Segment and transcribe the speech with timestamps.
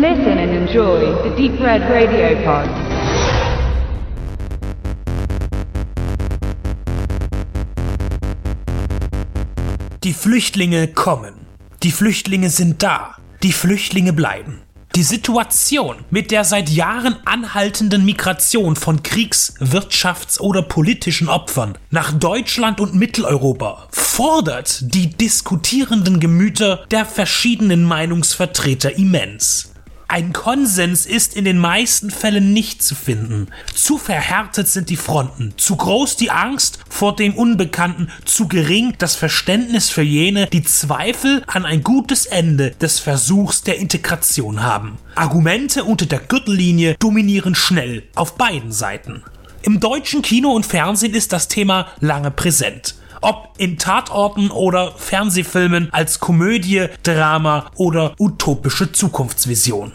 [0.00, 2.68] Listen and enjoy the Deep Red Radio Pod.
[10.02, 11.34] Die Flüchtlinge kommen.
[11.84, 13.14] Die Flüchtlinge sind da.
[13.44, 14.62] Die Flüchtlinge bleiben.
[14.96, 22.10] Die Situation mit der seit Jahren anhaltenden Migration von Kriegs-, Wirtschafts- oder politischen Opfern nach
[22.12, 29.70] Deutschland und Mitteleuropa fordert die diskutierenden Gemüter der verschiedenen Meinungsvertreter immens.
[30.06, 33.48] Ein Konsens ist in den meisten Fällen nicht zu finden.
[33.74, 39.16] Zu verhärtet sind die Fronten, zu groß die Angst vor dem Unbekannten, zu gering das
[39.16, 44.98] Verständnis für jene, die Zweifel an ein gutes Ende des Versuchs der Integration haben.
[45.14, 49.22] Argumente unter der Gürtellinie dominieren schnell auf beiden Seiten.
[49.62, 52.94] Im deutschen Kino und Fernsehen ist das Thema lange präsent
[53.24, 59.92] ob in Tatorten oder Fernsehfilmen als Komödie, Drama oder utopische Zukunftsvision.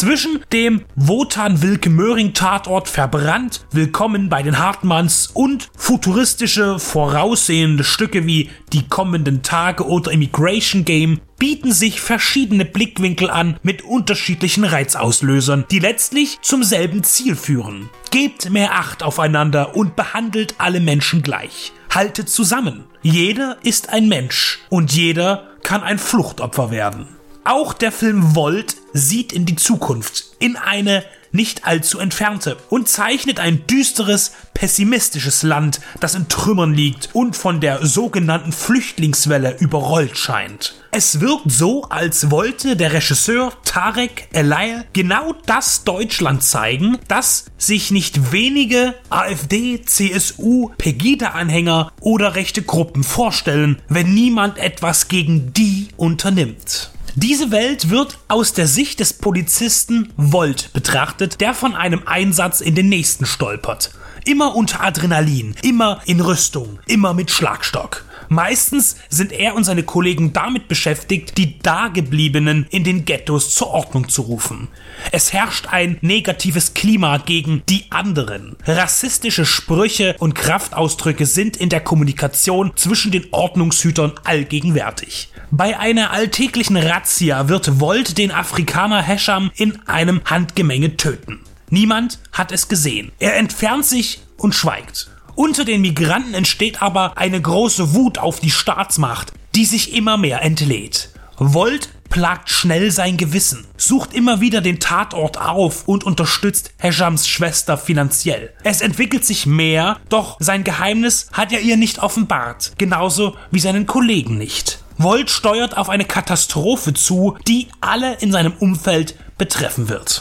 [0.00, 8.24] Zwischen dem Wotan Wilke Möhring Tatort verbrannt, Willkommen bei den Hartmanns und futuristische, voraussehende Stücke
[8.24, 15.66] wie Die kommenden Tage oder Immigration Game bieten sich verschiedene Blickwinkel an mit unterschiedlichen Reizauslösern,
[15.70, 17.90] die letztlich zum selben Ziel führen.
[18.10, 21.72] Gebt mehr Acht aufeinander und behandelt alle Menschen gleich.
[21.94, 22.84] Haltet zusammen.
[23.02, 27.19] Jeder ist ein Mensch und jeder kann ein Fluchtopfer werden.
[27.44, 33.38] Auch der Film Volt sieht in die Zukunft, in eine nicht allzu entfernte und zeichnet
[33.38, 40.74] ein düsteres, pessimistisches Land, das in Trümmern liegt und von der sogenannten Flüchtlingswelle überrollt scheint.
[40.90, 47.92] Es wirkt so, als wollte der Regisseur Tarek Elaye genau das Deutschland zeigen, das sich
[47.92, 56.90] nicht wenige AfD, CSU, Pegida-Anhänger oder rechte Gruppen vorstellen, wenn niemand etwas gegen die unternimmt.
[57.16, 62.74] Diese Welt wird aus der Sicht des Polizisten Volt betrachtet, der von einem Einsatz in
[62.74, 63.90] den nächsten stolpert.
[64.24, 68.04] Immer unter Adrenalin, immer in Rüstung, immer mit Schlagstock.
[68.32, 74.08] Meistens sind er und seine Kollegen damit beschäftigt, die Dagebliebenen in den Ghettos zur Ordnung
[74.08, 74.68] zu rufen.
[75.10, 78.54] Es herrscht ein negatives Klima gegen die anderen.
[78.64, 85.32] Rassistische Sprüche und Kraftausdrücke sind in der Kommunikation zwischen den Ordnungshütern allgegenwärtig.
[85.50, 91.40] Bei einer alltäglichen Razzia wird Volt den Afrikaner Hesham in einem Handgemenge töten.
[91.68, 93.10] Niemand hat es gesehen.
[93.18, 95.10] Er entfernt sich und schweigt.
[95.40, 100.42] Unter den Migranten entsteht aber eine große Wut auf die Staatsmacht, die sich immer mehr
[100.42, 101.14] entlädt.
[101.38, 107.78] Volt plagt schnell sein Gewissen, sucht immer wieder den Tatort auf und unterstützt Heshams Schwester
[107.78, 108.52] finanziell.
[108.64, 113.86] Es entwickelt sich mehr, doch sein Geheimnis hat er ihr nicht offenbart, genauso wie seinen
[113.86, 114.84] Kollegen nicht.
[114.98, 120.20] Volt steuert auf eine Katastrophe zu, die alle in seinem Umfeld betreffen wird.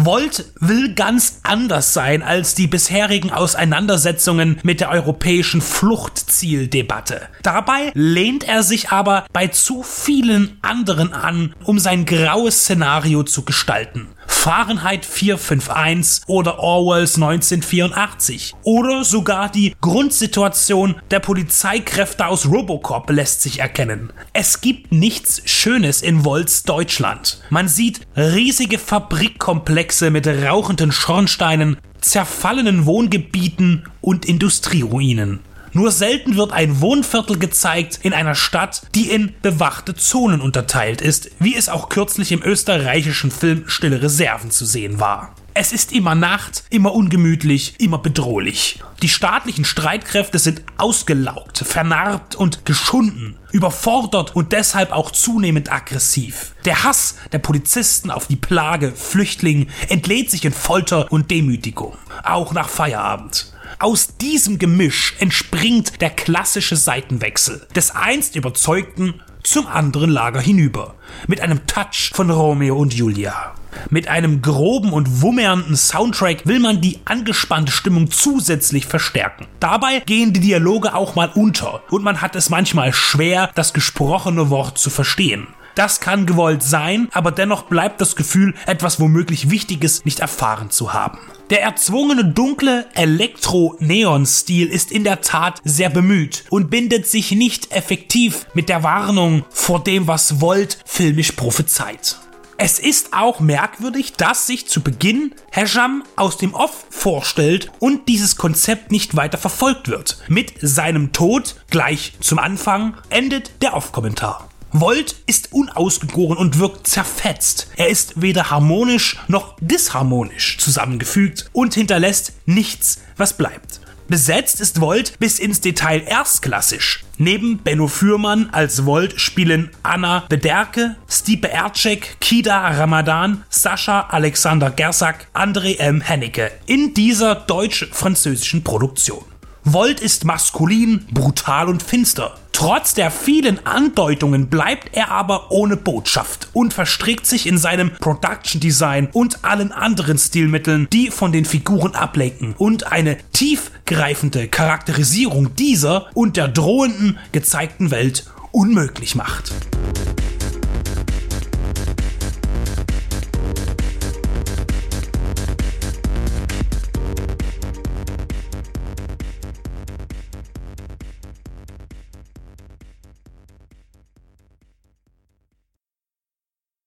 [0.00, 7.22] Volt will ganz anders sein als die bisherigen Auseinandersetzungen mit der europäischen Fluchtzieldebatte.
[7.42, 13.44] Dabei lehnt er sich aber bei zu vielen anderen an, um sein graues Szenario zu
[13.44, 14.06] gestalten.
[14.28, 23.58] Fahrenheit 451 oder Orwells 1984 oder sogar die Grundsituation der Polizeikräfte aus Robocop lässt sich
[23.58, 24.12] erkennen.
[24.32, 27.42] Es gibt nichts Schönes in Volts Deutschland.
[27.50, 35.40] Man sieht riesige Fabrikkomplexe mit rauchenden Schornsteinen, zerfallenen Wohngebieten und Industrieruinen.
[35.72, 41.30] Nur selten wird ein Wohnviertel gezeigt in einer Stadt, die in bewachte Zonen unterteilt ist,
[41.38, 45.34] wie es auch kürzlich im österreichischen Film Stille Reserven zu sehen war.
[45.60, 48.80] Es ist immer Nacht, immer ungemütlich, immer bedrohlich.
[49.02, 56.52] Die staatlichen Streitkräfte sind ausgelaugt, vernarbt und geschunden, überfordert und deshalb auch zunehmend aggressiv.
[56.64, 62.52] Der Hass der Polizisten auf die Plage Flüchtlinge entlädt sich in Folter und Demütigung, auch
[62.52, 63.52] nach Feierabend.
[63.80, 70.96] Aus diesem Gemisch entspringt der klassische Seitenwechsel des einst Überzeugten zum anderen Lager hinüber,
[71.28, 73.54] mit einem Touch von Romeo und Julia.
[73.88, 79.46] Mit einem groben und wummernden Soundtrack will man die angespannte Stimmung zusätzlich verstärken.
[79.60, 84.50] Dabei gehen die Dialoge auch mal unter und man hat es manchmal schwer, das gesprochene
[84.50, 85.46] Wort zu verstehen.
[85.78, 90.92] Das kann gewollt sein, aber dennoch bleibt das Gefühl, etwas womöglich Wichtiges nicht erfahren zu
[90.92, 91.20] haben.
[91.50, 98.46] Der erzwungene dunkle Elektro-Neon-Stil ist in der Tat sehr bemüht und bindet sich nicht effektiv
[98.54, 102.18] mit der Warnung vor dem, was Volt filmisch prophezeit.
[102.56, 108.34] Es ist auch merkwürdig, dass sich zu Beginn Hesham aus dem Off vorstellt und dieses
[108.34, 110.18] Konzept nicht weiter verfolgt wird.
[110.26, 114.48] Mit seinem Tod gleich zum Anfang endet der Off-Kommentar.
[114.72, 117.68] Volt ist unausgegoren und wirkt zerfetzt.
[117.76, 123.80] Er ist weder harmonisch noch disharmonisch zusammengefügt und hinterlässt nichts, was bleibt.
[124.08, 127.04] Besetzt ist Volt bis ins Detail erstklassisch.
[127.18, 135.28] Neben Benno Fürmann als Volt spielen Anna Bederke, Stipe Ercek, Kida Ramadan, Sascha Alexander Gersak,
[135.34, 136.00] André M.
[136.00, 139.24] Hennecke in dieser deutsch-französischen Produktion.
[139.72, 142.38] Volt ist maskulin, brutal und finster.
[142.52, 148.60] Trotz der vielen Andeutungen bleibt er aber ohne Botschaft und verstrickt sich in seinem Production
[148.60, 156.08] Design und allen anderen Stilmitteln, die von den Figuren ablenken und eine tiefgreifende Charakterisierung dieser
[156.14, 159.52] und der drohenden gezeigten Welt unmöglich macht.